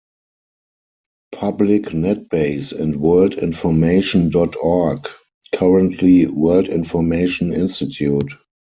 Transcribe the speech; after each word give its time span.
Public 1.31 1.83
Netbase 1.89 2.73
and 2.73 2.95
World-Information.Org, 2.95 5.07
currently: 5.53 6.25
World-Information 6.25 7.53
Institute. 7.53 8.33